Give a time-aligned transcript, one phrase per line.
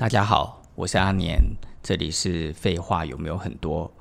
[0.00, 1.38] 大家好，我是阿年，
[1.82, 3.92] 这里是废话有没有很多？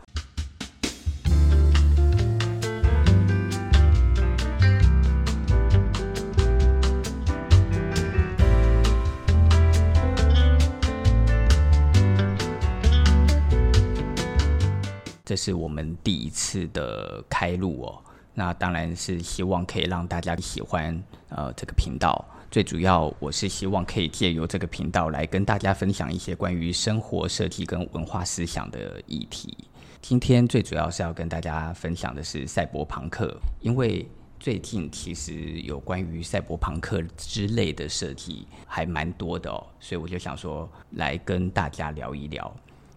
[15.26, 18.02] 这是我们第一次的开录哦，
[18.40, 20.98] 那当然是希望可以让大家喜欢
[21.28, 22.26] 呃这个频道。
[22.50, 29.58] 最主要，我是希望可以借由这个频道来跟大家分享一些关于生活设计跟文化思想的议题。
[30.02, 42.50] 今天最主要是要跟大家分享的是赛博朋克，因为最近其实有关于赛博朋克之类的设计还蛮多的哦，所以我就想说来跟大家聊一聊。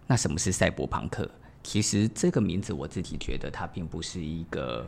[0.07, 1.29] 那什么是赛博朋克？
[1.63, 4.85] 其实这个名字我自己觉得它并不是一个。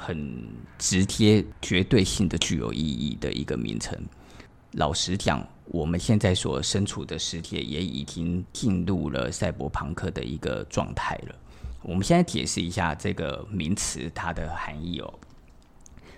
[0.00, 3.94] 很直接、绝对性的具有意义的一个名称。
[4.72, 11.34] 老实讲，我们现在所身处的世界也已经进入了赛博朋克的一个状态了。
[11.82, 15.18] 我们现在解释一下这个名词它的含义哦。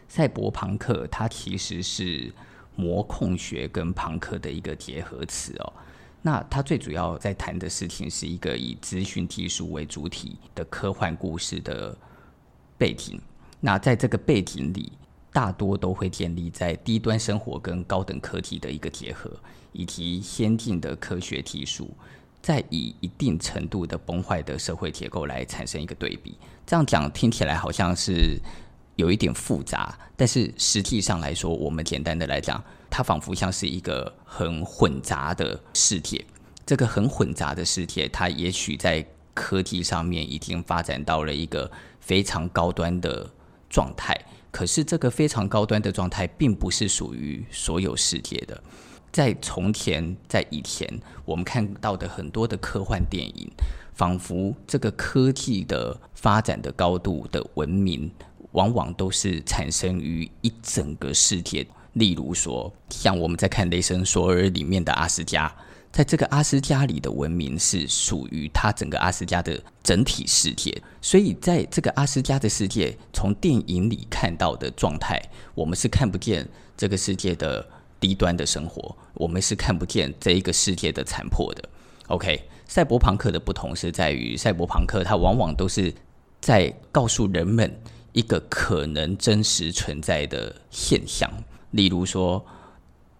[0.07, 2.33] 赛博朋克它其实是
[2.77, 5.73] 模控学跟朋克的一个结合词哦。
[6.21, 11.97] 那它最主要在谈的事情是一个以资讯技术为主体的科幻故事的
[12.79, 13.21] 背景。
[13.65, 14.91] 那在这个背景里，
[15.33, 19.31] 大多都会建立在低端生活跟高等科技的一个结合，
[19.71, 21.89] 以及先进的科学技术，
[22.43, 26.37] 再以一定程度的崩坏的社会结构来产生一个对比。
[26.67, 28.37] 这样讲听起来好像是
[28.97, 32.61] 有一点复杂，但是实际上来说，我们简单的来讲，
[32.91, 36.23] 它仿佛像是一个很混杂的世界。
[36.67, 43.31] 这个很混杂的世界，它也许在科技上面已经发展到了一个非常高端的。
[43.73, 44.15] 状态，
[44.51, 48.63] 可是这个非常高端的状态，并不是属于所有世界的。
[49.11, 50.87] 在从前，在以前，
[51.25, 53.51] 我们看到的很多的科幻电影，
[53.95, 58.11] 仿佛这个科技的发展的高度的文明，
[58.53, 61.67] 往往都是产生于一整个世界。
[61.95, 65.51] 例如说，像我们在看《雷神索尔》里面的阿斯加。
[65.93, 75.21] 在这个阿斯加里的文明是属于它整个阿斯加的整体世界，所以在这个阿斯加的世界，从电影里看到的状态，
[75.55, 76.49] 我们是看不见
[76.79, 77.69] 这个世界的
[78.01, 81.69] 低端的生活，我们是看不见这一个世界的残破的。
[82.07, 85.93] OK，赛博朋克的不同是在于，赛博朋克它往往都是
[86.41, 87.71] 在告诉人们
[88.13, 91.31] 一个可能真实存在的现象，
[91.73, 92.43] 例如说，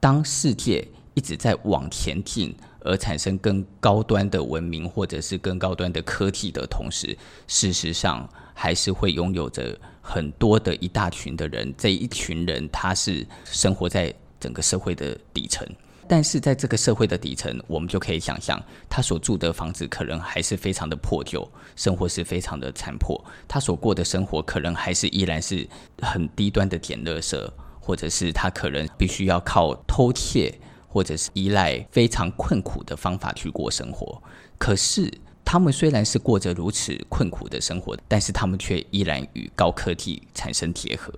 [0.01, 0.89] 当世界。
[1.15, 11.73] 一直在往前进，而产生更高端的文明或者是更高端的科技的同时，事实上还是会拥有着很多的一大群的人。
[11.77, 15.67] 这一群人他是生活在整个社会的底层，
[16.09, 21.47] 但是在这个社会的底层，我们就可以想象，他所住的房子可能还是非常的破旧，
[21.77, 23.23] 生活是非常的残破。
[23.47, 25.69] 他所过的生活可能还是依然是
[26.01, 27.51] 很低端的捡垃圾，
[27.81, 30.53] 或者是他可能必须要靠偷窃。
[30.93, 34.23] 或者是依赖非常困苦的方法去过生活，
[34.59, 35.11] 可是
[35.43, 41.11] 他们虽然是过着如此困苦的生活，但是他们却依然与高科技产生结合。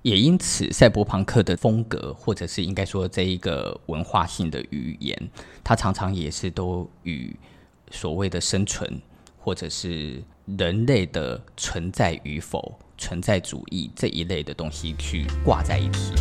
[0.00, 5.30] 也因此，赛博朋克的风格，或者是应该说这一个文化性的语言，
[5.62, 7.36] 它常常也是都与
[7.90, 9.00] 所谓的生存，
[9.38, 16.14] 或者是人类的存在与否、存在主义这一类的东西去挂在一起。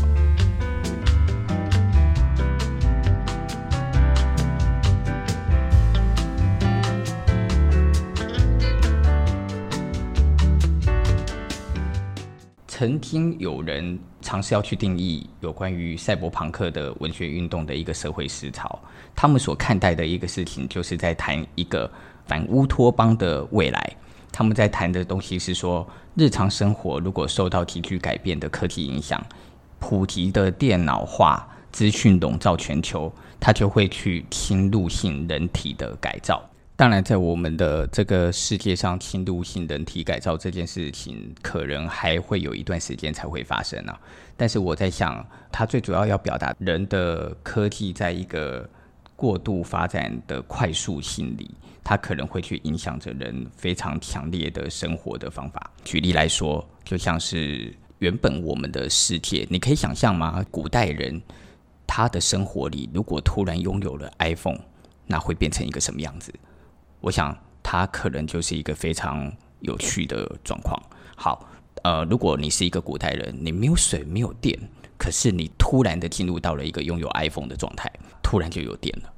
[12.81, 18.79] 曾经有人尝试要去定义有关于赛博朋克的文学运动的一个社会思潮，
[19.15, 21.87] 他们所看待的一个事情，就是在谈一个
[22.25, 23.95] 反乌托邦的未来。
[24.31, 29.23] 他们在谈的东西是说，日常生活如果受到急剧改变的科技影响，
[29.77, 36.41] 普及的电脑化、资讯笼罩全球，它就会去侵入性人体的改造。
[36.81, 44.01] 当然，在我们的这个世界上，轻度性人体改造这件事情，可能还会有一段时间才会发生啊。
[44.35, 48.67] 但是我在想，它最主要要表达人的科技在一个
[49.15, 51.51] 过度发展的快速性里，
[51.83, 55.71] 它可能会去影响着人非常强烈的生活的方法。
[55.83, 60.43] 举例来说，就像是原本我们的世界，你可以想象吗？
[60.49, 61.21] 古代人
[61.85, 64.57] 他的生活里，如果突然拥有了 iPhone，
[65.05, 66.33] 那会变成一个什么样子？
[67.01, 70.81] 我想，它可能就是一个非常有趣的状况。
[71.15, 71.49] 好，
[71.83, 74.57] 呃，如果你是一个古代人，你没有水，没有电，
[74.97, 79.11] 可是你突然的进入到了一个拥有 iPhone 的状态，突然就有电了。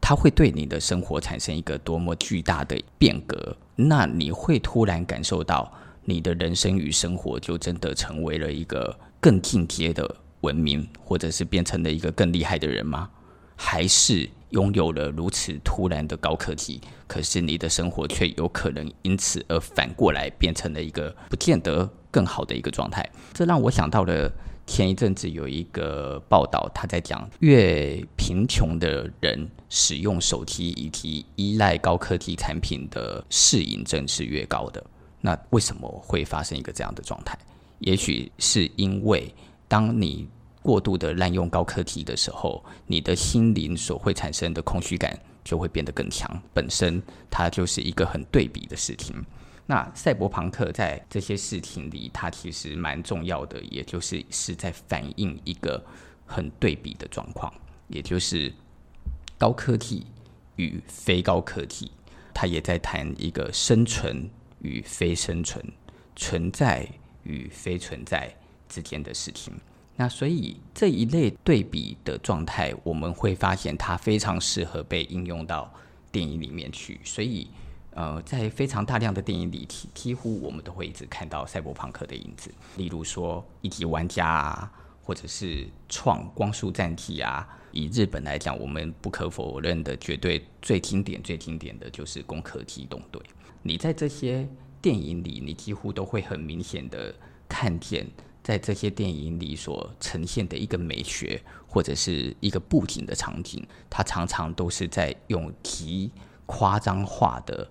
[0.00, 3.56] 它会对你的生活产生一个多么巨大的变革。
[3.74, 5.72] 那你会突然感受到，
[6.04, 13.10] 你的人生与生活就真的成为了一个更进阶的文明，或者是变成了一个更厉害的人吗？
[13.56, 23.10] 还是拥有了如此突然的高科技，可是你的生活却有可能因此而反过来变成了一个不见得更好的一个状态？
[23.32, 24.30] 这让我想到了。
[24.68, 34.84] 前一阵子有一个报道，他在讲越贫穷的人使用手机以及依赖高科技产品的适应症是越高的。
[35.20, 37.38] 那为什么会发生一个这样的状态？
[37.78, 39.32] 也许是因为
[39.68, 40.26] 当你
[40.66, 46.28] 过度的滥用高科技的时候，你的心灵所会产生的空虚感就会变得更强。
[46.52, 49.14] 本身它就是一个很对比的事情。
[49.64, 55.80] 那赛博朋克在这些事情里，它其实蛮重要的，也就是是在反映一个
[56.26, 57.52] 很对比的状况，
[57.86, 58.52] 也就是
[59.38, 60.04] 高科技
[60.56, 61.92] 与非高科技。
[62.34, 64.28] 它也在谈一个生存
[64.58, 65.64] 与非生存、
[66.16, 66.84] 存在
[67.22, 68.34] 与非存在
[68.68, 69.54] 之间的事情。
[69.96, 75.72] 那所以这一类对比的状态，我们会发现它非常适合被应用到
[76.12, 77.00] 电影里面去。
[77.04, 77.48] 所以。
[77.98, 82.52] 呃，在非常大量的电影里，几几乎我们都会一直看到赛博朋克的影子。
[82.76, 84.70] 例如说，一级玩家啊，
[85.02, 87.48] 或者是创光速战机啊。
[87.72, 93.18] 以日本来讲，我们不可否认的，绝对最经典、最经典的就是《攻壳机动队》。
[93.62, 94.46] 你在这些
[94.82, 97.14] 电影里，你几乎都会很明显的
[97.48, 98.06] 看见，
[98.46, 106.12] 在这些电影里所呈现的一个美学，或者是一个布景的场景，它常常都是在用极
[106.46, 107.68] 夸张化的。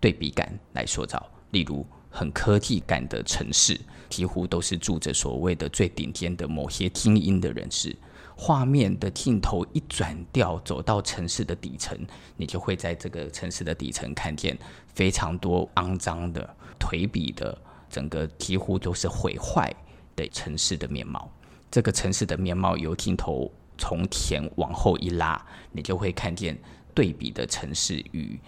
[0.00, 3.78] 对比感来塑造，例如很科技感的城市，
[4.08, 7.94] 几乎都是住着所谓的最顶尖的某些精英的人士。
[8.34, 11.96] 画面的镜头一转调，走到城市的底层，
[12.36, 14.58] 你就会在这个城市的底层看见
[14.94, 17.56] 非常多肮脏的、颓圮的，
[17.88, 19.72] 整个几乎都是毁坏
[20.16, 21.30] 的城市的面貌。
[21.70, 26.58] 这个城市的面貌由镜头从前往后一拉，你就会看见
[26.94, 28.38] 对比的城市与。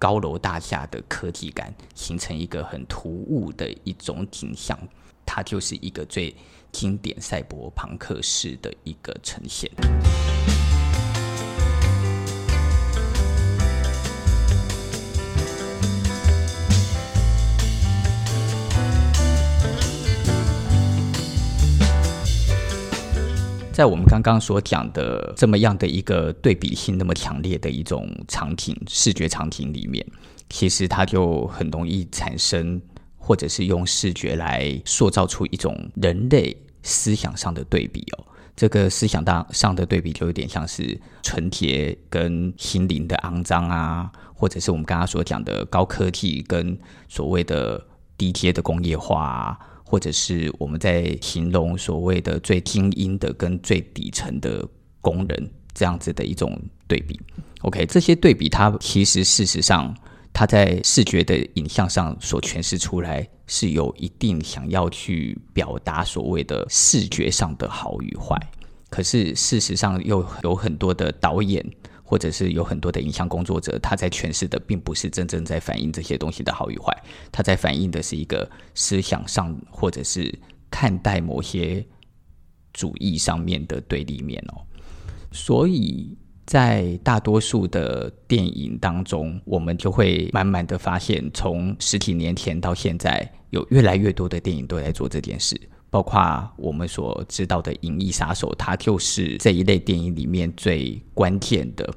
[0.00, 4.74] 高楼大厦的科技感形成一个很突兀的一种景象，
[5.26, 6.34] 它就是一个最
[6.72, 9.70] 经典赛博朋克式的一个呈现。
[23.80, 30.06] 在我们刚刚所讲的这么样的一个对比性那么强烈的一种场景，视觉场景里面，
[30.50, 32.78] 其实它就很容易产生，
[33.16, 38.24] 或者是用视觉来塑造出一种人类思想上的对比哦。
[38.54, 46.78] 这个思想上的对比就有点像是纯洁跟心灵的肮脏啊，或者是我们刚刚所讲的高科技跟
[47.08, 47.82] 所谓的
[48.18, 49.58] 低阶的工业化。
[49.90, 54.64] 或者是我们在形容所谓的最精英的跟最底层的
[55.00, 56.56] 工人这样子的一种
[56.86, 57.20] 对比
[57.62, 59.92] ，OK，这些对比它其实事实上
[60.32, 68.38] 它在视觉的影像上所诠释出来是有一定想要去表达所谓的视觉上的好与坏，
[68.90, 71.68] 可是事实上又有很多的导演。
[72.10, 76.92] 或者是有很多的影像工作者，他在诠释的并不是真正在反映这些东西的好与坏，
[77.30, 80.36] 他在反映的是一个思想上，或者是
[80.72, 81.86] 看待某些
[82.72, 84.58] 主义上面的对立面哦。
[85.30, 95.56] 所以在大多数的电影当中，我们就会慢慢的发现，从十几年前到现在，有越来越多的电影都在做这件事。
[95.90, 101.92] 包括我们所知道的《银翼杀手》，它就是这一类电影里面最关键的，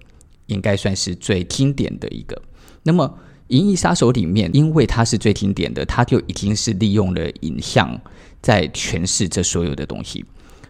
[0.48, 2.42] 应该算是最经典的一个。
[2.82, 3.06] 那么，
[3.48, 8.02] 《银翼杀手》里面，因为它是最经典的，它就已经是利用了影像
[8.42, 10.26] 在诠释这所有的东西。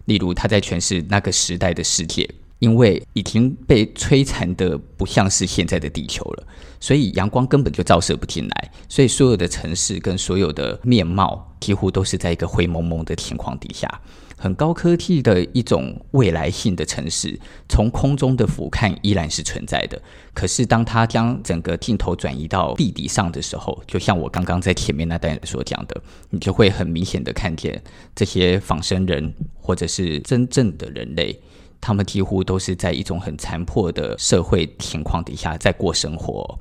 [0.05, 2.29] 例如，他在诠释那个时代的世界，
[2.63, 6.47] 因为已经被摧残的不像是现在的地球了，
[6.79, 11.49] 所以阳光根本就照射不进来，所以所有的城市跟所有的面貌。
[11.59, 13.87] 几乎都是在一个灰蒙蒙的情况底下，
[14.35, 17.39] 很高科技的一种未来性的城市，
[17.69, 20.01] 从空中的俯瞰依然是存在的。
[20.33, 26.01] 可是，当他将整个镜头转移到地底上的时候，就像我刚刚在前面那段所讲的，
[26.31, 27.81] 你就会很明显的看见
[28.13, 31.39] 这些仿生人或者是真正的人类，
[31.83, 36.57] 他们几乎都是在一种很残破的社会情况底下在过生活，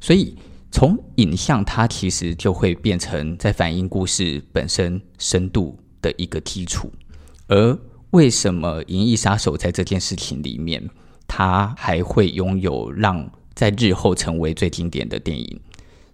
[0.00, 0.36] 所以。
[0.76, 6.90] 从影像，它其实就会变成在反映故事本身深度的一个基础。
[7.46, 7.78] 而
[8.10, 10.82] 为什么《银翼杀手》在这件事情里面，
[11.28, 15.60] 他还会拥有让在日后成为最经典的电影。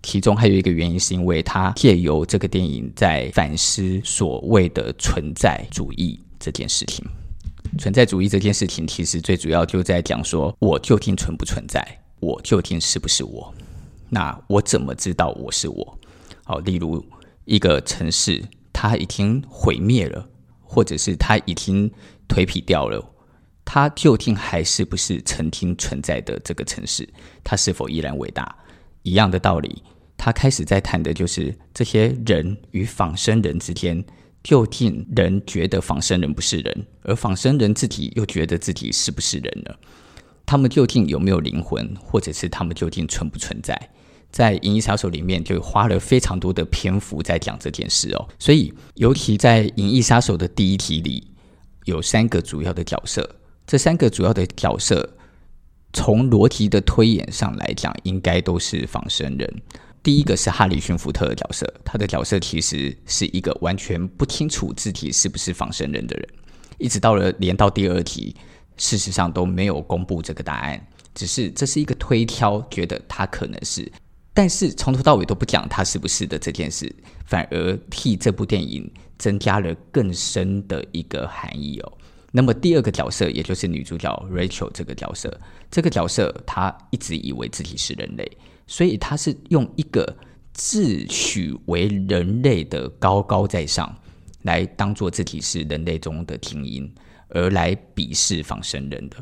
[0.02, 7.02] 其中还有一个原因，是因为他借由这个电影在反思所谓的存在主义这件事情。
[7.78, 11.82] 存在主义这件事情，其实最主要就在讲说，我究竟存不存在？
[12.20, 13.54] 我究竟是不是我？
[14.08, 15.98] 那我怎么知道我是我？
[16.44, 17.04] 好，例如
[17.44, 20.28] 一个城市，它已经毁灭了，
[20.62, 21.90] 或者是它已经
[22.28, 23.02] 颓圮掉了，
[23.64, 27.08] 它究竟还是不是曾经存在的这个城市？
[27.44, 28.56] 它是否依然伟大？
[29.02, 29.82] 一样的道理，
[30.18, 34.04] 他开始在谈的就是这些人与仿生人之间，
[34.42, 39.74] 究竟人觉得仿生人不是人，而仿生人自己又觉得自己是不是人呢？
[40.46, 43.90] 他们究竟有没有灵魂，或者是他们究竟存不存在？
[44.30, 48.28] 在《银翼杀手》里面就花了非常多的篇幅在讲这件事哦。
[48.38, 51.26] 所以，尤其在《银翼杀手》的第一集里，
[51.84, 55.16] 有三个主要的角色，这三个主要的角色。
[55.92, 59.62] 从逻辑的推演上来讲，应该都是仿生人。
[60.02, 66.28] 第一个是哈里逊福特的角色，他的角色其实是一个完全不清楚自己是不是仿生人的人，
[66.78, 68.34] 一直到了连到第二题，
[68.78, 73.90] 事实上都没有公布这个答案，只是这是一个推敲，觉得他可能是，
[74.32, 76.90] 但是从头到尾都不讲他是不是的这件事，
[77.26, 81.92] 反而替这部电影增加了更深的一个含义哦。
[82.32, 85.40] 那么第二个角色，也就是女主角 Rachel 这个角色，
[85.70, 88.38] 这个角色她一直以为自己是人类，
[88.70, 90.16] 所以他是用一个
[90.52, 93.92] 自诩为人类的高高在上，
[94.42, 96.88] 来当做自己是人类中的精英，
[97.30, 99.16] 而来鄙视仿生人的。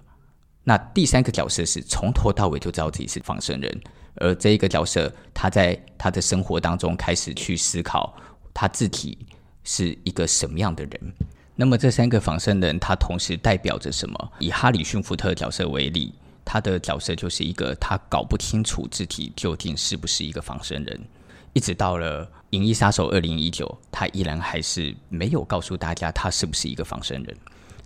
[0.64, 3.80] 那第三个角色是从头到尾就知道自己是仿生人，
[4.16, 8.14] 而这一个角色，他在他的生活当中开始去思考
[8.52, 9.16] 他自己
[9.64, 11.14] 是一个什么样的人。
[11.56, 14.32] 那么这三个仿生人，他同时代表着什么？
[14.40, 16.12] 以哈里逊福特角色为例，
[16.50, 20.98] 他的角色就是一个他搞不清楚自己究竟是不是一个仿生人，
[21.52, 23.50] 一直到了《银翼杀手2019》，
[23.92, 27.36] 他依然还是没有告诉大家他是不是一个仿生人。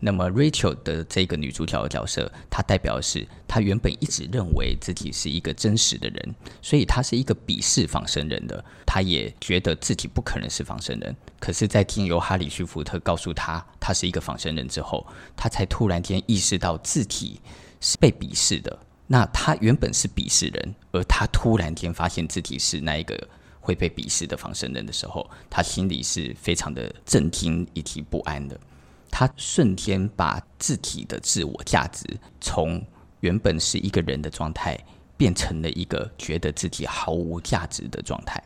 [0.05, 8.65] 那么，Rachel 的这个女主角的角色，她代表的是她原本一直认为自己是一个真实的人，所以她是一个鄙视仿生人的。
[8.85, 11.17] 她也觉得自己不可能是仿生人。
[11.39, 15.07] 可是，在经由哈里逊福特告诉她她是一个仿生人之后，
[15.37, 17.41] 她才突然间意识到自己
[17.81, 18.77] 是被鄙视的。
[19.07, 23.29] 那她原本是鄙视人，而她突然间发现自己是那一个
[23.61, 28.59] 会被鄙视的仿生人的时候，她心里是非常的震惊以及不安的。
[29.13, 32.03] 他瞬间把自己的自我价值
[32.41, 32.83] 从
[33.21, 34.77] 原本是一个人的状态，
[35.17, 38.43] 变成了一个觉得自己毫无价值的状态。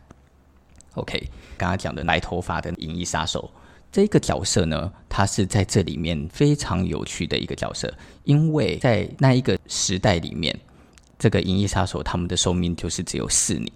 [0.94, 3.48] OK，刚刚讲的白头发的银翼杀手
[3.92, 7.94] 这个角色呢，他是在这里面非常有趣的一个角色，
[8.24, 10.58] 因为在那一个时代里面，
[11.16, 13.72] 这个银翼杀手他们的寿命就是只有四年，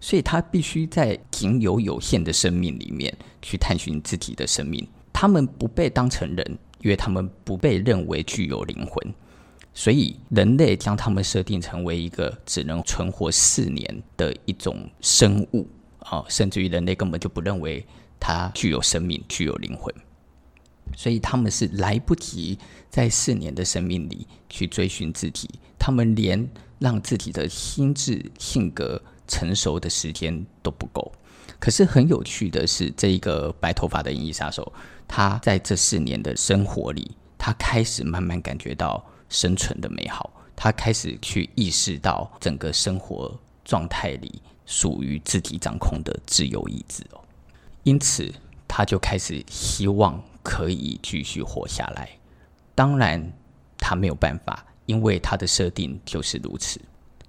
[0.00, 4.86] 所以他必须在仅有有限的生命里面去探寻自己的生命。
[5.12, 9.14] 他们不被当成人，因为他们不被认为具有灵魂，
[9.74, 15.68] 所以人类将他们设定成为一个只能存活四年的一种生物
[16.00, 17.84] 啊，甚至于人类根本就不认为
[18.18, 19.94] 它具有生命、具有灵魂，
[20.96, 22.58] 所以他们是来不及
[22.90, 31.12] 在四年的生命里去追寻自己，他们连让自己的心智、性格成熟的时间都不够。
[31.62, 34.72] 可是很有趣的是，这一个白头发的银翼杀手。
[35.06, 40.28] 他在这四年的生活里，他开始慢慢感觉到生存的美好。
[40.56, 47.20] 他开始去意识到整个生活状态里属于自己掌控的自由意志哦。
[47.84, 48.34] 因此，
[48.66, 52.10] 他就开始希望可以继续活下来。
[52.74, 53.32] 当然，
[53.78, 56.80] 他没有办法，因为他的设定就是如此。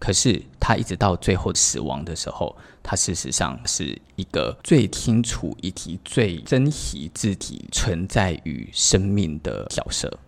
[0.03, 10.19] 可是他一直到最后死亡的时候，他事实上是一个最清楚以及最珍惜自己存在与生命的角色。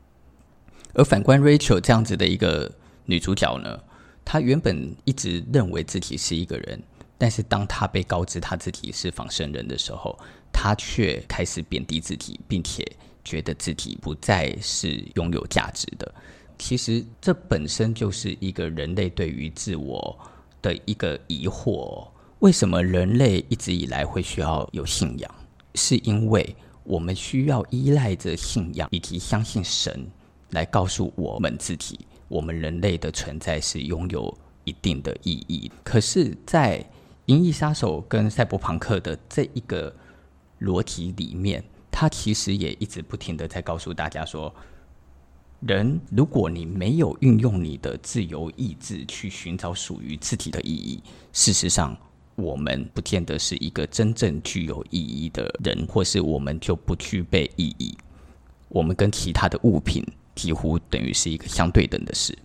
[0.94, 2.72] 而反观 Rachel 这样子的一个
[3.04, 3.78] 女主角呢，
[4.24, 6.82] 她原本一直认为自己是一个人，
[7.18, 10.18] 但是当她被告知她自己是仿生人的时候，
[10.54, 12.82] 她却开始贬低自己，并且
[13.26, 16.16] 觉得自己不再是拥有价值的。
[16.58, 20.18] 其实这本身就是一个人类对于自我
[20.62, 22.08] 的一个疑惑：
[22.40, 25.30] 为什么人类一直以来会需要有信仰？
[25.76, 30.08] 是因为我们需要依赖着信仰以及相信神
[30.52, 35.72] 来告诉我们自己，我们人类的存在是拥有一定的意义。
[35.84, 36.80] 可是，在
[37.26, 39.94] 《银翼杀手》跟《赛博朋克》的这一个
[40.62, 44.54] 逻辑里面，它其实也一直不停地在告诉大家说。
[45.68, 51.02] 人，如果你没有运用你的自由意志去寻找属于自己的意义，
[51.34, 51.98] 事实上，
[52.36, 57.98] 我们不见得是一个真正具有意义的人，或是我们就不具备意义。
[58.70, 60.06] 我们跟其他的物品
[60.36, 62.38] 几乎等于是一个相对等的事。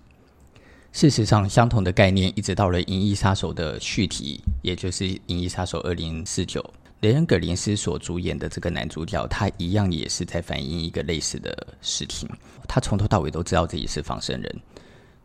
[0.93, 6.63] 事实上，相同的概念一直到了《银翼杀手》的续集，也就是《银翼杀手二零四九》。
[7.01, 12.29] 雷恩·葛林斯所主演的这个男主角，他一样也是在反映一个类似的事情。
[12.69, 14.61] 他从头到尾都知道自己是仿生人，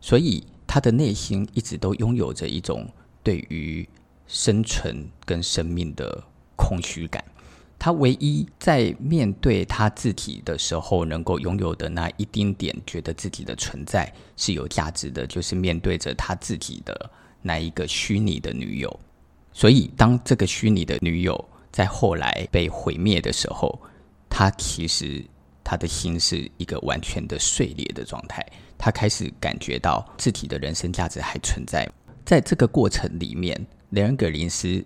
[0.00, 2.88] 所以他的内心一直都拥有着一种
[3.22, 3.86] 对于
[4.26, 6.24] 生存跟生命的
[6.56, 7.22] 空虚感。
[7.78, 17.10] 他唯一在面对他自己的时候，能够拥有的那一丁点觉得自己的存在是有价值的，就是面对着他自己的
[17.42, 19.00] 那一个虚拟的女友。
[19.52, 23.78] 所以，当这个虚拟的女友，在后来被毁灭的时候，
[24.30, 25.22] 他其实
[25.62, 28.42] 他的心是一个完全的碎裂的状态。
[28.78, 31.86] 他开始感觉到自己的人生价值还存在。
[32.24, 33.54] 在这个过程里面，
[33.90, 34.82] 雷恩·格林斯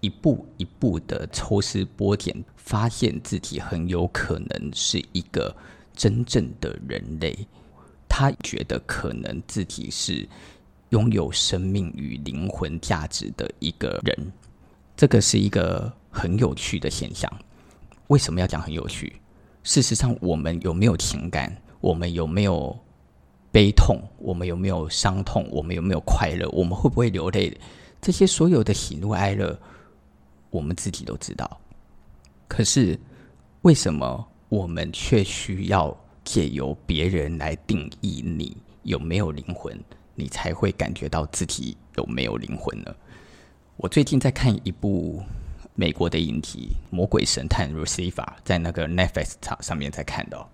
[0.00, 5.54] 一步一步的抽丝剥茧，发现自己很有可能是一个
[5.94, 7.46] 真正的人类。
[8.08, 10.26] 他觉得可能自己是
[10.88, 14.32] 拥有生命与灵魂价值的一个人。
[14.96, 15.92] 这个是一个。
[16.12, 17.32] 很有趣的现象，
[18.08, 19.20] 为什么要讲很有趣？
[19.64, 21.56] 事实上，我们有没有情感？
[21.80, 22.78] 我们有没有
[23.50, 24.00] 悲痛？
[24.18, 25.48] 我们有没有伤痛？
[25.50, 26.48] 我们有没有快乐？
[26.50, 27.56] 我们会不会流泪？
[28.00, 29.58] 这些所有的喜怒哀乐，
[30.50, 31.60] 我们自己都知道。
[32.46, 32.98] 可是，
[33.62, 39.78] 为什么我们却需要借由别人来定义你有没有灵魂，
[40.14, 42.94] 你才会感觉到自己有没有灵魂呢？
[43.76, 45.22] 我最近在看一部。
[45.74, 50.50] 美国的影集《魔鬼神探》Lucifer 在那个 Netflix 上面在看到，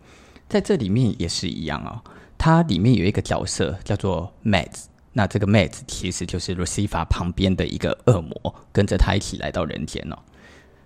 [0.49, 2.01] 在这里面也是一样、哦。
[2.39, 10.17] 它里面有一个角色叫做 Mads，那这个 Mads 其实就是 Lucifer 旁边的一个恶魔，跟着他一起来到人间哦。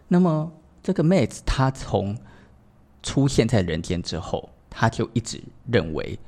[0.08, 0.50] 那么
[0.82, 2.16] 这个 Mads 他从
[3.02, 6.18] 出现在人间之后，他就一直认为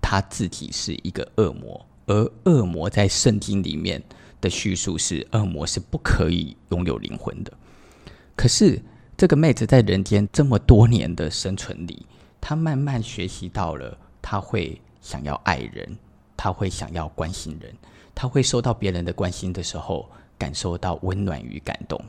[0.00, 4.02] 他自己是一个恶魔，而恶魔在圣经里面。
[4.42, 7.52] 的叙述是，恶魔是不可以拥有灵魂的。
[8.36, 8.82] 可是，
[9.16, 12.04] 这个妹子在人间这么多年的生存里，
[12.40, 15.96] 她慢慢学习到了，她会想要爱人，
[16.36, 17.72] 她会想要关心人，
[18.14, 22.02] 她会受到别人的关心的时候，感受到温暖与感动。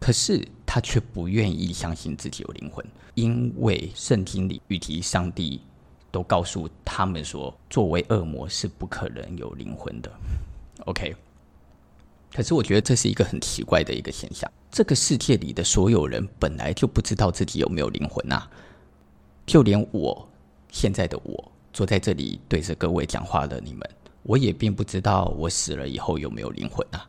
[0.00, 5.60] 可是，她却不愿意相信自己有灵魂，因为圣经里以及上帝
[6.10, 10.10] 都告诉他们说，作为恶魔是不可能有灵魂的。
[10.86, 11.14] OK。
[12.34, 14.50] 可是我觉得这是一个很奇怪的一个现象。
[14.70, 18.42] 这个世界里的所有人本来就不知道自己有没有灵魂呐，
[19.44, 20.26] 就连我
[20.70, 23.80] 现在的我坐在这里对着各位讲话的你们，
[24.22, 27.02] 我也并不知道我死了以后有没有灵魂呐。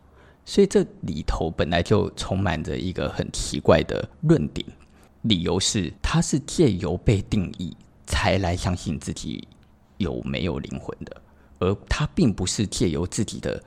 [0.46, 4.68] 所以这里头本来就充满着一个很奇怪的论点，
[5.22, 7.74] 理由是他是借由被定义
[8.06, 9.48] 才来相信自己
[9.96, 11.22] 有没有灵魂的，
[11.60, 13.64] 而他并不是借由自己的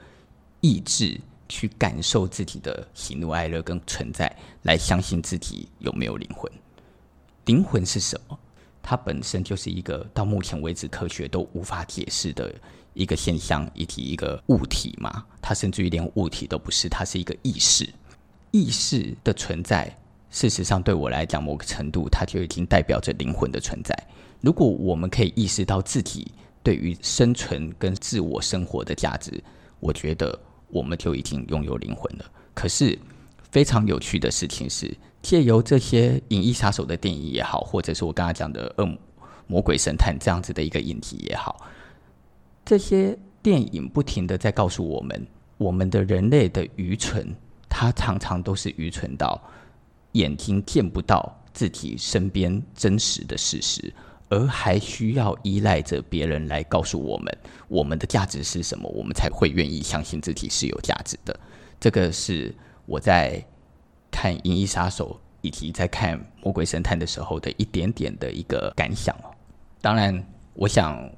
[0.61, 1.19] 意志。
[1.49, 6.51] 去感受自己的喜怒哀乐跟存在，来相信自己有没有灵魂。
[7.47, 8.39] 灵魂是什么？
[8.83, 12.55] 它本身就是一个到目前为止科学都无法解释的
[12.95, 15.25] 一个现象，以及一个物体嘛。
[15.43, 17.89] 它甚至于连物体都不是，它是一个意识。
[18.53, 19.97] 意识的存在，
[20.31, 23.97] 事实上对我来讲，某个程度它就已经代表着灵魂的存在。
[24.41, 26.31] 如果我们可以意识到自己
[26.63, 29.43] 对于生存跟自我生活的价值，
[29.81, 30.39] 我觉得。
[30.69, 32.25] 我们就已经拥有灵魂了。
[32.55, 32.99] 可是
[33.51, 38.99] 非常有趣的事情是，借由这些《银翼杀手》的电影也好，或者是我刚才讲的《恶
[39.47, 41.67] 魔鬼神探》这样子的一个影题也好，
[42.65, 45.27] 这些电影不停地在告诉我们，
[45.57, 47.35] 我们的人类的愚蠢，
[47.69, 49.41] 它常常都是愚蠢到
[50.13, 53.93] 眼睛见不到自己身边真实的事实。
[54.29, 61.39] 而还需要依赖着别人来告诉我们我们的价值是什么，我们才会愿意相信自己是有价值的。
[61.79, 62.55] 这个是
[62.87, 63.45] 我在
[64.11, 65.12] 看《银翼杀手》
[65.43, 69.31] 以及在看《魔鬼神探》的时候的一点点的一个感想哦。
[69.81, 71.09] 当然，我想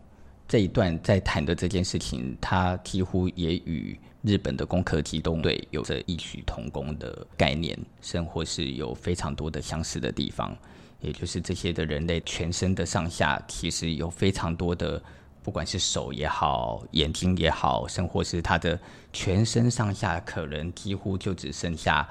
[0.47, 10.55] 这一段在谈的这件事情，它几乎也与日本的攻壳机动队有着异曲同工的概念，甚或是有非常多的相似的地方。
[11.01, 15.01] 也就是这些的人类全身的上下，其实有非常多的，
[15.43, 18.79] 不管是手也好，眼睛也好，甚或是他的
[19.13, 22.09] 全身上下，可能几乎就只剩下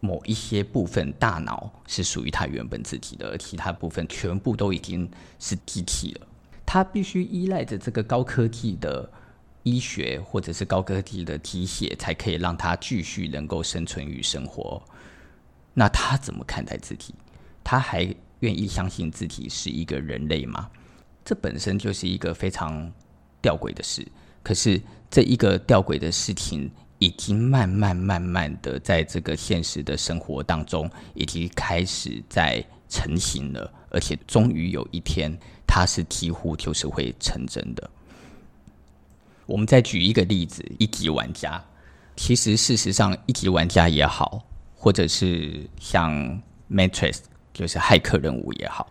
[0.00, 6.26] 某一些部分大脑是属于他原本自己的，而其他部分全部都已经是机器了。
[6.64, 9.10] 他必须依赖着这个高科技的
[9.62, 14.82] 医学或者是高科技的机械，才可以让他继续能够生存与生活。
[15.74, 17.14] 那他怎么看待自己？
[17.64, 18.02] 他还
[18.40, 20.68] 愿意相信自己是一个人类吗？
[21.24, 22.92] 这本身就是一个非常
[23.40, 24.06] 吊诡的事。
[24.42, 35.32] 可是这一个吊诡的事情，已经慢慢慢慢的在这个现实的生活当中，已经开始在成型了，而且终于有一天，
[35.66, 37.90] 它是几乎就是会成真的。
[39.46, 41.62] 我们再举一个例子，一级玩家。
[42.16, 44.44] 其实事实上，一级玩家也好，
[44.74, 47.20] 或者是像 Matrix，
[47.52, 48.90] 就是骇客任务也好，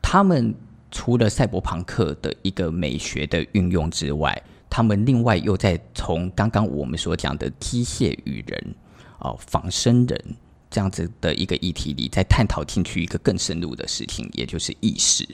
[0.00, 0.54] 他们
[0.90, 8.74] 除了赛博朋克的一个美学的运用之外，他们另外又在从刚刚我们所讲的机械与人、
[9.18, 10.36] 哦仿生人
[10.70, 15.28] 这样子的一个议题里，在探讨进去一个更深入的事情，也就是意识。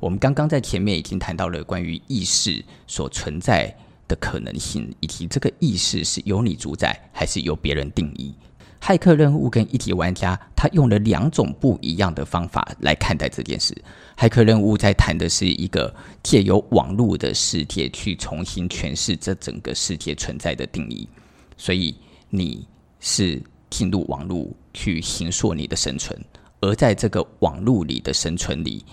[0.00, 3.72] 我们刚刚在前面已经谈到了关于意识所存在
[4.08, 8.34] 的可能性，以及这个意识是由你主宰还是由别人定义。
[8.82, 13.72] 骇客任务跟一级玩家，他用了两种不一样的方法来看待这件事。
[14.18, 21.08] 骇客任务在谈的是一个借由网络的世界去重新诠释这整个世界存在的定义，
[21.56, 21.94] 所以
[22.28, 22.66] 你
[22.98, 23.40] 是
[23.70, 26.18] 进入网络去行塑你的生存，
[26.60, 28.84] 而在这个网络里的生存里，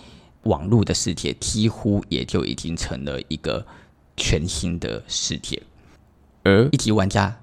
[0.43, 3.65] 网络的世界几乎也就已经成了一个
[4.15, 5.59] 全新的世界，
[6.43, 7.35] 而一级玩家。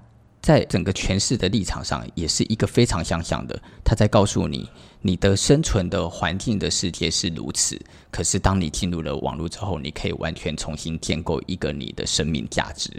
[0.47, 3.61] 在整个诠释的立场上，也是一个非常相像的。
[3.83, 4.69] 他在告诉你，
[5.01, 7.77] 你的生存的环境的世界是如此，
[8.09, 12.89] 可是当你进入了网络之后，你可以完全重新建构一个你的生命价值。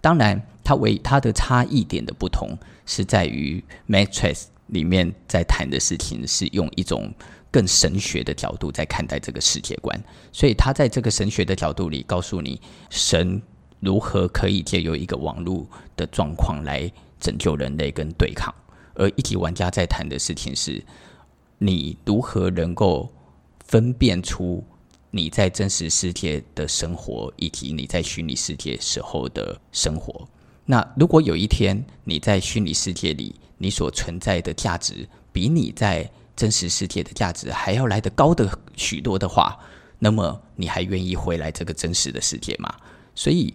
[0.00, 4.34] 当然，它为它的差异点的不同，是在于《Matrix》
[4.66, 7.14] 里面在谈的事情是用一种
[7.52, 9.96] 更神学的角度在看待这个世界观，
[10.32, 13.40] 所以他在这个神学的角度里告诉你神。
[13.86, 15.64] 如何可以借由一个网络
[15.96, 18.52] 的状况来拯救人类跟对抗？
[18.94, 20.84] 而一级玩家在谈的事情是，
[21.58, 23.08] 你如何能够
[23.64, 24.64] 分辨出
[25.12, 30.26] 你在真实世界的生活，以及你在虚拟世界时候的生活。
[30.64, 39.56] 那如果有一天你在虚拟世界里，你所存在的价值比你在真实世界的价值还要来得高的许多的话，
[40.00, 42.74] 那么你还愿意回来这个真实的世界吗？
[43.14, 43.54] 所以。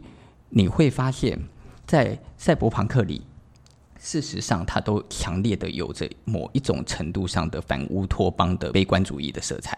[0.54, 1.40] 你会发现，
[1.88, 3.22] 在赛博朋克里，
[3.98, 9.74] 事实上，它都强烈的有着某一种程度上的反乌托邦的悲观主义的色彩。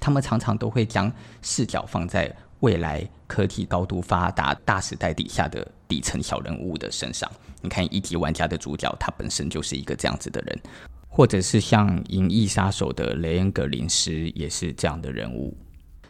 [0.00, 1.10] 他们常常都会将
[1.42, 7.30] 视角放在未来科技高度发达大时代底下的底层小人物的身上。
[7.62, 10.60] 你看，一级玩家的主角，他本身就是一个这样子的人，
[11.08, 15.56] 或者是像《银翼杀手》的雷恩·格林斯，也是这样的人物。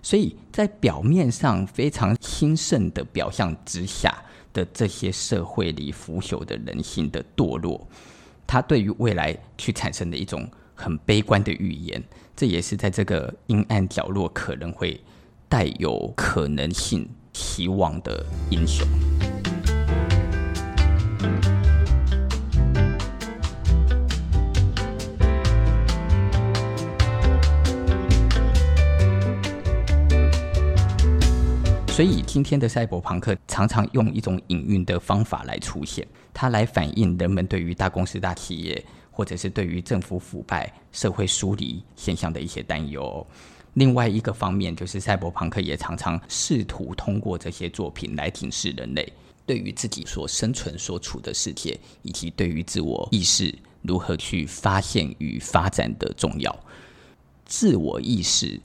[0.07, 4.17] 所以在表面上非常兴盛的表象之下
[4.53, 7.85] 的这些社会里腐朽的人性的堕落，
[8.47, 12.01] 他对于未来去产生的一种很悲观的预言，
[12.37, 15.01] 这也是在这个阴暗角落可能会
[15.49, 18.87] 带有可能性希望的英雄。
[31.97, 43.27] 所以，今天的赛博朋克常常用一种隐喻的方法来出现，它来反映人们对于大公司、大企业，或者是对于政府腐败、社会疏离现象的一些担忧。
[43.73, 49.11] 另外一个方面，就是赛博朋克也常常试图通过这些作品来警示人类，
[49.47, 56.55] 对于自己所生存、所处的世界，以及对于自我意识如何去发现与发展的重要。
[57.47, 58.61] 自我意识、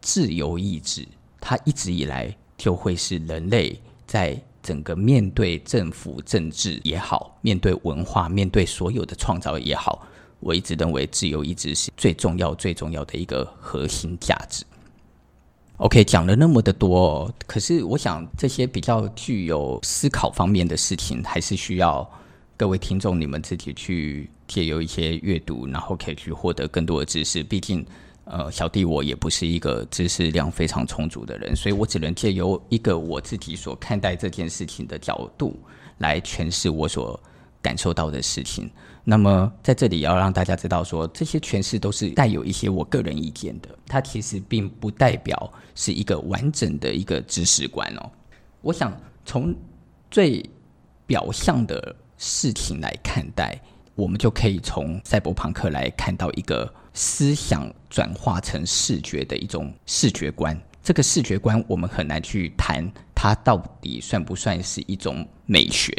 [0.00, 1.04] 自由意志。
[1.48, 10.04] 它一直以来就会是人类在整个面对政府政治也好，面对文化、面对所有的创造也好，
[10.40, 14.64] 我一直认为自由一直是最重要、最重要的一个核心价值。
[15.76, 22.10] OK，讲了那么的多，可是我想这些比较具有思考方面的事情，还是需要
[22.56, 27.44] 各位听众你们自己去借由一些阅读，然后可以去获得更多的知识。
[27.44, 27.86] 毕竟。
[28.26, 35.56] 呃，小弟我也不是一个知识量非常充足的人，所以我只能借由一个我自己所看待这件事情的角度
[35.98, 37.18] 来诠释我所
[37.62, 38.68] 感受到的事情。
[39.04, 48.10] 那么在这里要让大家知道说，这些诠释都是带有一些我个人意见的，它其实并不代表是一个完整的一个知识观哦。
[48.60, 48.92] 我想
[49.24, 49.54] 从
[50.10, 50.44] 最
[51.06, 53.56] 表象的事情来看待，
[53.96, 56.72] 我们就可以从赛博朋克来看到一个。
[56.98, 65.92] 思想转化成视觉的一种视觉观，这个视觉观，我们很难去谈它到底算不算是一种美学，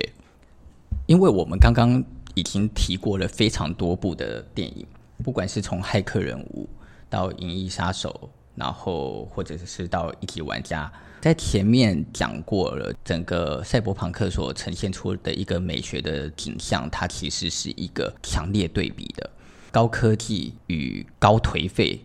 [1.06, 4.88] 因为我们刚刚已经提过了非常多部的电影，
[5.24, 6.64] 不管是从《骇客人物》
[7.12, 8.10] 到《银翼杀手》，
[8.56, 19.30] 然后或者是到《一级玩家》，在前面讲过了整个赛博朋克所呈现出的一个美学的景象，它其实是一个强烈对比的
[19.72, 22.00] 高科技与高颓废。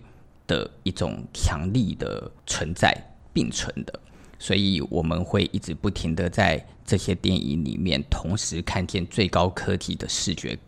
[0.44, 2.92] 的一种强力的存在
[3.32, 4.00] 并存的，
[4.38, 10.58] 所以我们会一直不停的在这些电影里面，同时看见最高科技的视觉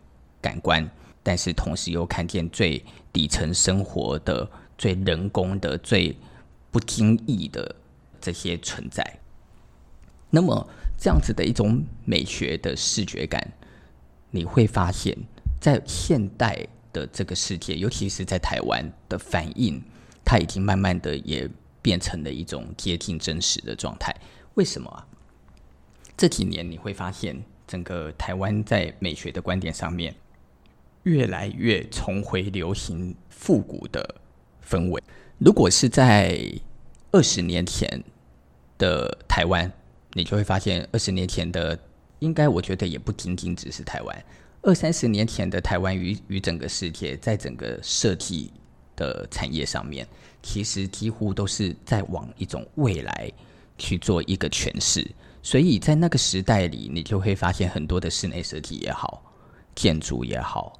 [0.41, 0.89] 感官，
[1.21, 6.15] 但是同时又看见最底层生活的、最人工的、最
[6.71, 7.75] 不经意的
[8.25, 9.19] 这些存在。
[10.31, 13.53] 那么，这样子的一种美学的视觉感，
[14.31, 15.15] 你会发现
[15.61, 16.67] 在现代。
[16.95, 19.83] 的这个世界，尤其是在台湾的反应，
[20.23, 21.45] 它已经慢慢的也
[21.81, 24.15] 变成了一种接近真实的状态。
[24.53, 25.05] 为什么啊？
[26.15, 30.15] 这几年你会发现，整个台湾在美学的观点上面，
[31.03, 34.15] 越来越重回流行复古的
[34.65, 35.03] 氛围。
[35.37, 36.39] 如果是在
[37.11, 38.01] 二十年前
[38.77, 39.71] 的台湾，
[40.13, 41.77] 你就会发现，二十年前的
[42.19, 44.25] 应该，我觉得也不仅仅只是台湾。
[44.61, 48.51] 二三十年前的台湾与与整个世界，在整个设计
[48.95, 50.07] 的产业上面，
[50.41, 53.31] 其实几乎都是在往一种未来
[53.77, 55.05] 去做一个诠释。
[55.43, 59.21] 所以在那个时代里，你就会发现很多的室内设计也好，
[59.75, 60.79] 建筑也好。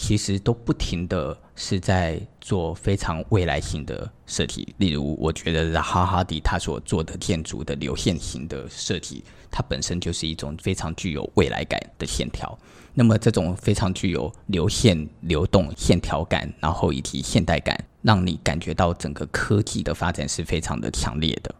[0.00, 12.58] 其实都不停的是在做非常未来性的设计，例如，我觉得扎哈·哈迪他所做的建筑的流线型的设计，它本身就是一种非常具有未来感的线条。
[12.94, 21.54] 那么，这种非常具有流线、流动、线条感，然后以及现代感，让你感觉到整个科技的发展是非常的强烈的。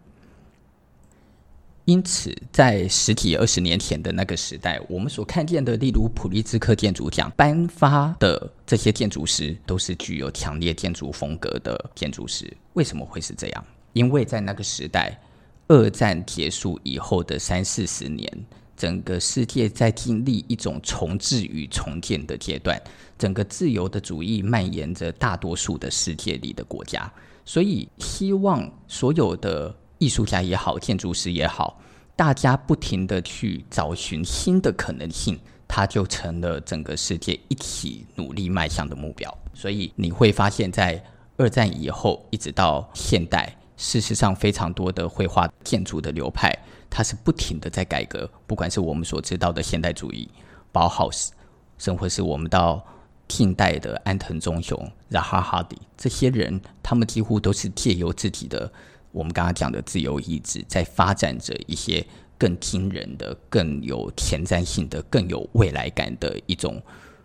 [1.90, 12.48] 因此，在十几二十年前的那个时代，我们所看见的，例如普利兹克建筑奖颁发的这些建筑师，都是具有强烈建筑风格的建筑师。
[12.74, 13.64] 为什么会是这样？
[13.92, 15.20] 因为在那个时代，
[15.66, 22.80] 二战结束以后的三四十年，整个世界在经历一种重置与重建的阶段，
[23.18, 27.12] 整个自由的主义蔓延着大多数的世界里的国家，
[27.44, 29.74] 所以希望所有的。
[30.00, 31.78] 艺术家也好，建筑师也好，
[32.16, 39.32] 大家不停地去找寻新的可能性，它就成了整个世界一起努力迈向的目标。
[39.52, 41.04] 所以你会发现，在
[41.36, 46.50] 二战以后一直到现代，事实上非常多的绘画建筑的流派，
[46.88, 48.26] 它是不停地在改革。
[48.46, 50.26] 不管是我们所知道的现代主义、
[50.72, 51.30] 包豪斯，
[51.76, 52.82] 甚或是我们到
[53.28, 58.72] 近代的安藤忠雄、扎哈·哈迪这些人，他们几乎都是借由自己的。
[59.12, 62.04] 我们刚刚讲的自由意志，在发展着一些
[62.38, 66.80] 更惊人的、更有前瞻性的、更有未来感的一种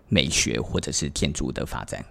[0.07, 2.03] 美学或者是建筑的发展。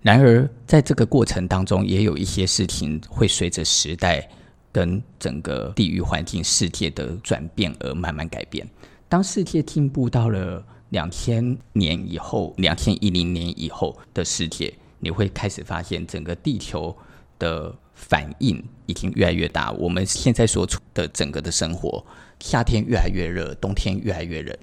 [0.00, 4.26] 然而，在这个过程当中，也有一些事情会随着时代
[4.72, 8.66] 跟整个地域环境、世界的转变而慢慢改变。
[9.08, 16.96] 当世界进步到了两千年以后、两千一零年以后的世界，你会开始发现整个地球
[17.38, 17.74] 的。
[17.96, 19.70] 反应已经越来越大。
[19.72, 22.04] 我们现在所处的整个的生活，
[22.40, 24.56] 夏天越来越热，冬天越来越冷。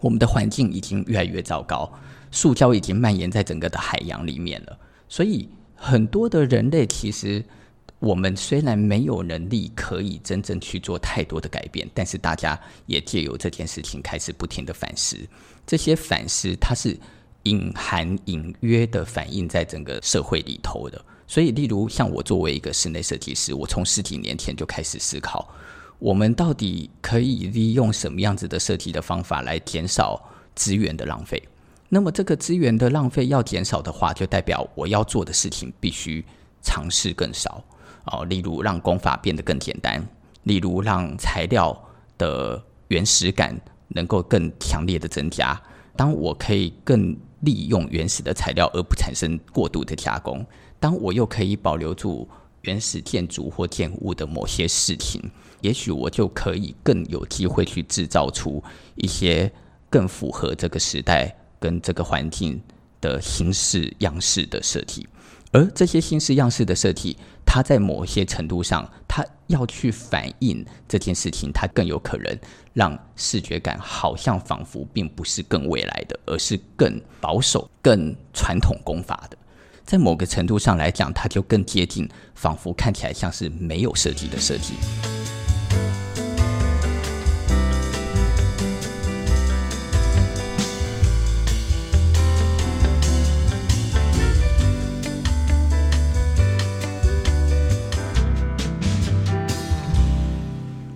[0.00, 1.92] 我们的环境已经越来越糟糕，
[2.30, 4.78] 塑胶已经蔓延在整个的海洋里面了。
[5.08, 7.44] 所以，很多的人类其实，
[7.98, 15.16] 我们虽然没有能力可以真正去做太多的改变，但是大家也借由这件事情开始不停的反思。
[15.66, 16.96] 这些反思，它是
[17.42, 21.04] 隐含隐约的反映在整个社会里头的。
[21.28, 25.46] 所以，例如像我作为一个室内设计师，我从十几年前就开始思考，
[25.98, 30.18] 我们到底可以利用什么样子的设计的方法来减少
[30.54, 31.40] 资源的浪费。
[31.90, 36.24] 那么，这个资源的浪费要减少的话，就代表我要做的事情必须
[36.62, 37.62] 尝试更少
[38.06, 38.24] 哦。
[38.24, 40.00] 例如，让工法变得更简单；
[40.44, 41.78] 例如，让材料
[42.16, 43.54] 的原始感
[43.88, 45.60] 能够更强烈的增加。
[45.94, 50.44] 当我可以更利用原始的材料，而不产生过度的加工。
[50.80, 52.28] 当我又可以保留住
[52.62, 58.62] 原始建筑或建物的某些事情，也许我就可以更有机会去制造出
[58.94, 59.50] 一些
[59.90, 62.60] 更符合这个时代跟这个环境
[63.00, 65.06] 的形式样式的设计。
[65.50, 72.38] 而这些形式样式的设计，它在某些程度上，它要去反映这件事情，它更有可能
[72.74, 79.38] 让视觉感好像仿佛并不是更未来的，而是更保守、更传统工法的。
[79.88, 84.74] 在某个程度上来讲，它就更接近，仿佛看起来像是没有设计的设计。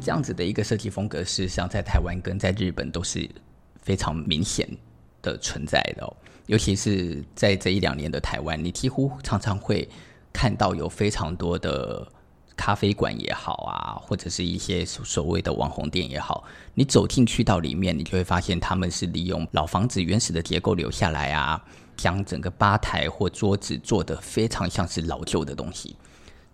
[0.03, 3.27] 这样子的一个设计风格，事实上在台湾跟在日本都是
[3.81, 4.69] 非常明显
[5.23, 6.15] 的存在的哦。
[6.47, 9.89] 尤其是在这一两年的台湾，你几乎常常会
[10.33, 12.07] 看到有非常多的
[12.57, 21.65] 咖啡馆也好啊，或者是一些所谓的网红店也好，你走进去到里面，你就会发现他们是利用老房子原始的结构留下来啊，
[21.97, 25.97] 将整个吧台或桌子做得非常像是老旧的东西。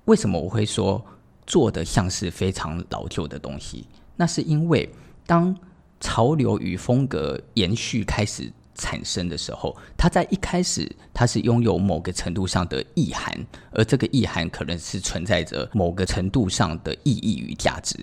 [0.05, 1.05] 为什么我会说
[1.47, 3.87] 做得像是非常老旧的东西？
[4.17, 4.89] 那是因为
[5.27, 5.57] 当
[5.99, 8.53] 潮流与风格延续开始。
[8.79, 17.99] 产生的时候，它在一开始它是拥有某个程度上的意涵，而这个意涵可能是存在着某个程度上的意义与价值。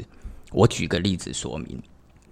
[0.51, 1.81] 我举个例子说明，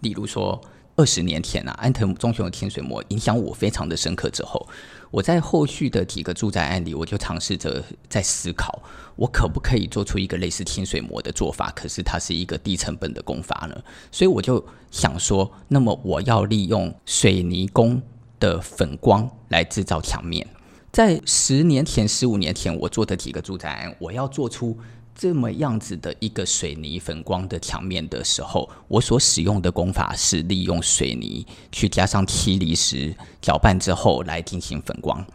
[0.01, 0.61] 例如说
[0.95, 4.67] 二十年前啊，安藤忠雄的天水膜影响我非常的深刻之后，
[5.09, 8.81] 我在后续的几个住宅案里，我就尝试着在思考，
[9.15, 13.83] 我可不可以做出一个类似天水膜的做法，可是它是一个低成本的工法呢？
[14.11, 18.01] 所以我就想说，那么我要利用水泥工。
[18.43, 20.45] 的粉光来制造墙面，
[20.91, 24.77] 在十年前、十五年前，我做的几个住宅案，我要做出
[25.15, 35.25] 这么样子的一个水泥粉光的墙面的时候，我所使用的工法是利用水泥去加上漆离石搅拌之后来进行粉光。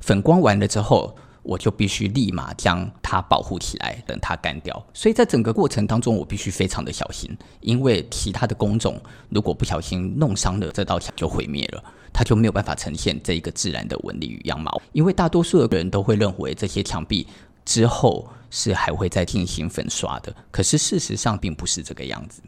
[0.00, 4.86] 粉光完了之后，我就必须立马将它保护起来，等它干掉。
[4.92, 11.82] 所以在整个过程当中，我必须非常的小心，因为其他的工种如果不小心弄伤了这道墙，就毁灭了。
[12.12, 17.24] 它就没有办法呈现这一个自然的纹理与样貌，因为大多数的人都会认为这些墙壁
[17.64, 22.42] 之后是还会再进行粉刷的，可是事实上并不是这个样子。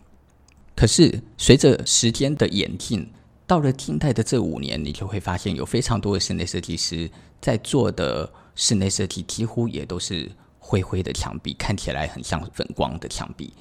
[0.74, 3.08] 可是随着时间的演进，
[3.46, 7.08] 到了近代的这五年，你就会发现有非常多的室内设计师
[7.40, 13.52] 在做的室内设计，几乎也都是灰灰的墙壁，看起来很像粉光的墙壁。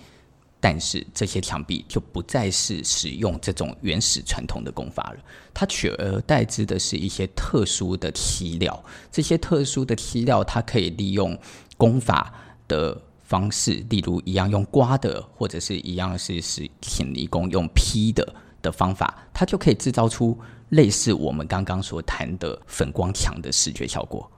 [0.64, 5.20] 但是这些墙壁就不再是使用这种原始传统的工法了，
[5.56, 8.84] 它取而代之的是一些特殊的漆料。
[9.12, 11.36] 这些特殊的漆料，它可以利用
[11.78, 12.32] 工法
[12.68, 20.38] 的方式，例如一样用刮的，或者是一样是是请泥工用劈的的方法，它就可以制造出
[20.70, 24.30] 类似我们刚刚所谈的粉光墙的视觉效果。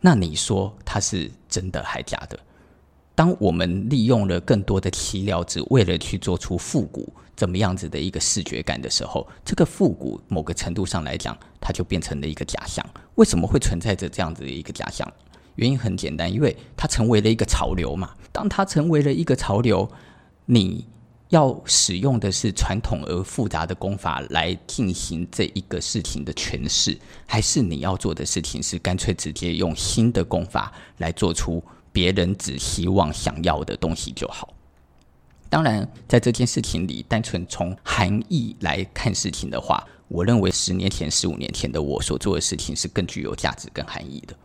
[0.00, 2.38] 那你说它是真的还假的？
[3.14, 12.84] 当我们利用了更多的漆料，只为了去做出复古怎么样子的一个视觉感的时候，这个复古某个程度上来讲，它就变成了一个假象。
[13.16, 15.12] 为什么会存在着这样子的一个假象？
[15.56, 18.14] 原因很简单，因为它成为了一个潮流嘛。
[18.30, 19.90] 当它成为了一个潮流，
[20.46, 20.86] 你
[21.30, 31.62] 要使用的是传统而复杂的功法来进行这一个事情的诠释，还是你要做的事情是干脆直接用新的功法来做出？
[31.90, 34.54] 别人只希望想要的东西就好。
[35.48, 44.36] 当然，在这件事情里，单纯从含义来看事情的话，我认为十年前、十五年前的我所做的事情是更具有价值跟含义的。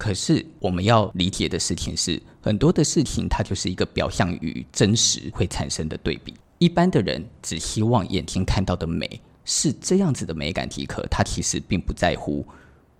[0.00, 6.32] 可是，我们要理解的事情是，很多的事情它就是一个表象与真实会产生的对比。
[6.56, 12.46] 一般的人只希望眼睛看到的美是这样子的美感即可，他其实并不在乎，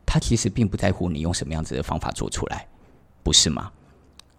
[0.05, 2.69] 他其实并不在乎你用什么样子的方法做出来，
[3.23, 3.73] 不是吗？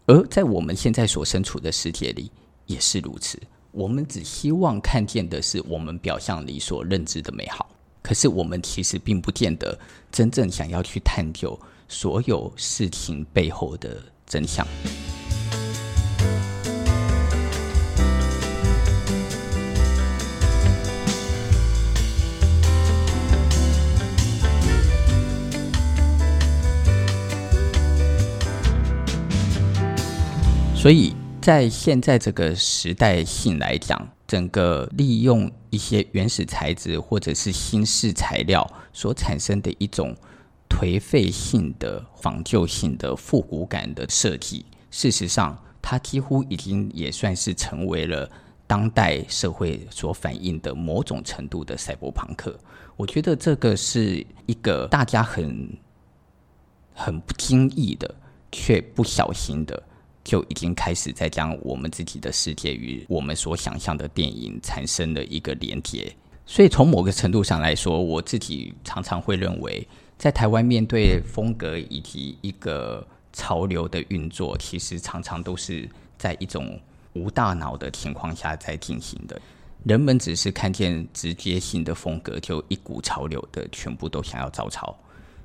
[0.05, 2.29] 而在我们现在所身处的世界里
[2.67, 7.67] 也是如此，我们只希望看见的是我们表象里所认知的美好，
[8.03, 9.79] 可是我们其实并不见得
[10.11, 11.59] 真正想要去探究
[11.91, 14.65] 所有事情背后的真相。
[30.73, 40.15] 所以在现在这个时代性来讲，整个利用一些原始材质或者是新式材料所产生的一种
[40.81, 48.27] 颓废性的仿旧性的复古感的设计，事实上，它几乎已经也算是成为了
[48.65, 52.59] 当代社会所反映的某种程度的赛博朋克。
[52.95, 55.77] 我觉得这个是一个大家很
[56.95, 58.15] 很不经意的，
[58.51, 59.83] 却不小心的。
[60.23, 66.11] 就已经开始在将我们自己的世界与我们所想象的电影产生了一个连接，
[66.47, 69.87] 所以从某个程度上来说，我自己常常会认为，
[70.21, 73.03] 在台湾面对风格以及一个
[73.33, 76.79] 潮流的运作，其实常常都是在一种
[77.13, 79.41] 无大脑的情况下在进行的。
[79.83, 84.95] 人们只是看见直接性的风格，就一股潮流的全部都想要照抄。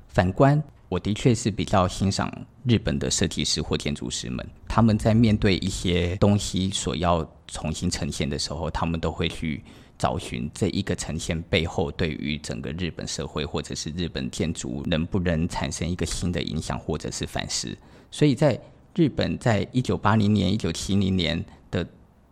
[0.09, 2.31] 反观，我的确是比较欣赏
[2.63, 9.63] 日本的设计师或建筑师们，他们在面对一些东西所要重新呈现的时候，他们都会去
[9.97, 17.75] 找寻这一个呈现背后对于整个日本社会或者是日本建筑能不能产生一个新的影响或者是反思。
[18.11, 18.59] 所以在
[18.95, 21.87] 日本，在一九八零年、一九七零年的。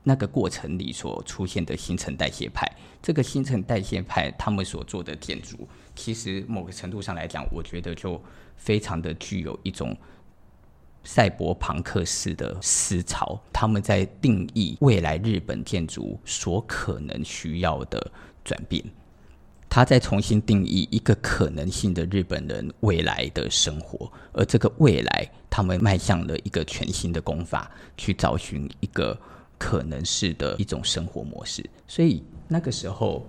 [0.07, 8.21] 那个过程里所出现的新陈代谢派，这个新陈代谢派他们所做的建筑，其实某个程度上来讲，我觉得就
[8.55, 9.97] 非常的具有一种
[11.05, 13.39] 赛博朋克式的思潮。
[13.53, 18.11] 他们在定义未来日本建筑所可能需要的
[18.43, 18.83] 转变，
[19.69, 29.17] 他在重新定义一个可能性的日本人未来的生活，而这个未来，他们迈向了一个全新的工法，去找寻一个。
[29.57, 33.25] 可能是的一种生活模式，所以那个时候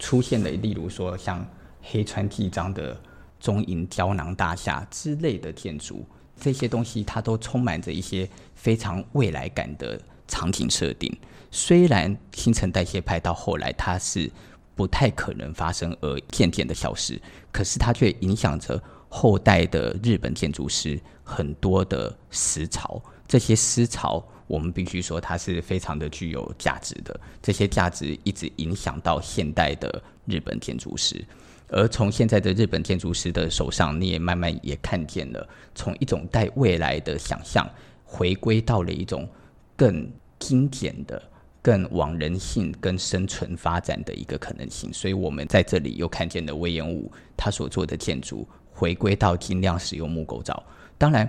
[0.00, 1.48] 出现了，例如说像
[1.80, 3.00] 黑川纪章的
[3.38, 6.04] 中银胶囊大厦之类的建筑，
[6.40, 11.14] 这些东西它都充满着一些非常未来感的场景设定。
[11.50, 14.30] 虽然新陈代谢派到后来它是
[14.74, 17.20] 不太可能发生而渐渐的消失，
[17.52, 24.24] 可是它却影响着后代的日本建筑师很多的思潮，这些思潮。
[24.46, 27.20] 我们必须说，它是非常的具有价值的。
[27.40, 31.24] 这些价值一直影响到现代的日本建筑师，
[31.72, 37.68] 而从现在的日本建筑师的手上，你也慢慢也看见了，从一种带未来的想象，
[38.04, 39.28] 回归到了一种
[39.76, 41.22] 更精简的、
[41.62, 44.92] 更往人性、跟生存发展的一个可能性。
[44.92, 50.62] 所以，我们在这里又看见了隈研吾他所做的建筑，回归到尽量使用木构造。
[50.98, 51.28] 当然，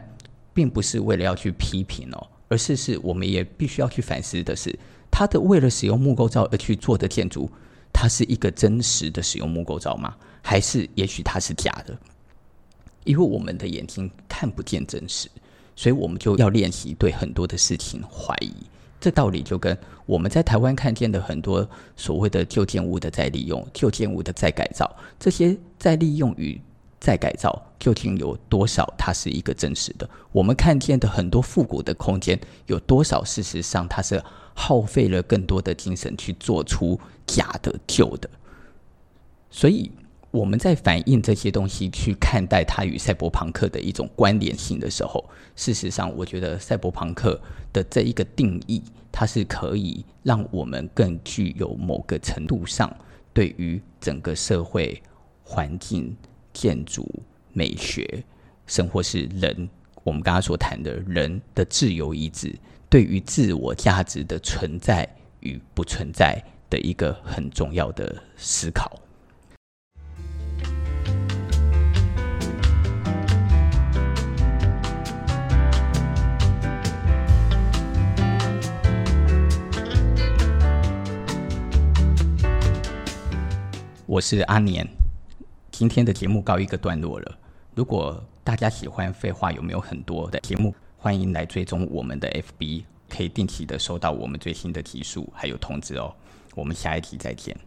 [0.54, 2.28] 并不是为了要去批评哦。
[2.50, 4.78] 而是是，我们也必须要去反思的是，
[5.10, 7.50] 他的为了使用木构造而去做的建筑，
[7.94, 10.16] 它是一个真实的使用木构造吗？
[10.42, 11.98] 还是也许它是假的？
[13.04, 15.28] 因为我们的眼睛看不见真实，
[15.76, 18.54] 所以我们就要练习对很多的事情怀疑。
[19.00, 19.76] 这道理就跟
[20.06, 26.62] 我们在台湾看见的很多所谓的旧建物的再利用、旧建物的再改造，这些再利用与
[27.00, 28.94] 再改造究竟有多少？
[29.00, 30.08] 它是一个真实的。
[30.32, 33.24] 我们看见的很多复古的空间，有多少？
[33.24, 34.24] 事实上，它是
[34.54, 38.30] 耗费了更多的精神去做出假的旧的。
[39.50, 39.90] 所以
[40.32, 45.24] 我们在反映这些东西，去看待它与赛博朋克的一种关联性的时候，
[45.56, 47.40] 事实上，我觉得赛博朋克
[47.72, 52.92] 的这一个定义，它是可以让我们更具有某个程度上
[53.34, 55.02] 对于整个社会
[55.44, 56.16] 环境。
[56.54, 57.10] 建筑
[57.54, 58.26] 美学，
[58.68, 59.70] 甚或是人，
[60.04, 62.54] 我们刚刚所谈的人的自由意志，
[62.90, 65.08] 对于自我价值的存在
[65.40, 69.00] 与不存在的一个很重要的思考。
[84.12, 84.86] 我是阿年，
[85.72, 87.38] 今天的节目告一个段落了。
[87.74, 96.14] 如果大家喜欢废话有没有很多的节目，欢迎来追踪我们的 FB，可以定期的收到我们最新的集数还有通知哦。
[96.56, 97.58] 我们下一集再见。